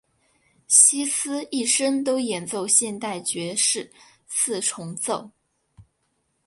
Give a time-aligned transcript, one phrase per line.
[0.67, 3.93] 希斯一生都演奏现代爵士
[4.25, 5.29] 四重奏。